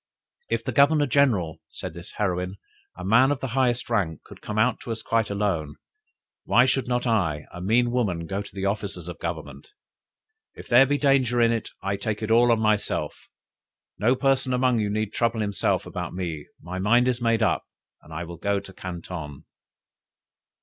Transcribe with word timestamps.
"If 0.49 0.63
the 0.63 0.71
Governor 0.71 1.05
general," 1.05 1.59
said 1.69 1.93
this 1.93 2.13
heroine, 2.13 2.55
"a 2.97 3.05
man 3.05 3.29
of 3.29 3.39
the 3.39 3.49
highest 3.49 3.87
rank, 3.87 4.23
could 4.23 4.41
come 4.41 4.57
to 4.79 4.91
us 4.91 5.03
quite 5.03 5.29
alone, 5.29 5.75
why 6.43 6.65
should 6.65 6.87
not 6.87 7.05
I, 7.05 7.45
a 7.53 7.61
mean 7.61 7.91
woman, 7.91 8.25
go 8.25 8.41
to 8.41 8.55
the 8.55 8.65
officers 8.65 9.07
of 9.07 9.19
Government? 9.19 9.67
If 10.55 10.67
there 10.67 10.87
be 10.87 10.97
danger 10.97 11.39
in 11.39 11.51
it, 11.51 11.69
I 11.83 11.97
take 11.97 12.23
it 12.23 12.31
all 12.31 12.51
on 12.51 12.59
myself; 12.59 13.15
no 13.99 14.15
person 14.15 14.53
among 14.53 14.79
you 14.79 14.89
need 14.89 15.13
trouble 15.13 15.39
himself 15.41 15.85
about 15.85 16.15
me 16.15 16.47
my 16.59 16.79
mind 16.79 17.07
is 17.07 17.21
made 17.21 17.43
up, 17.43 17.61
and 18.01 18.11
I 18.11 18.23
will 18.23 18.37
go 18.37 18.59
to 18.59 18.73
Canton!" 18.73 19.45